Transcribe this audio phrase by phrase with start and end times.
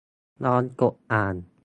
[0.43, 1.35] ลองกดอ่าน